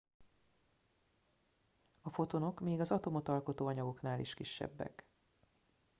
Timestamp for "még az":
2.59-2.91